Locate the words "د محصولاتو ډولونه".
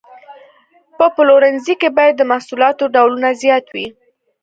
2.17-3.29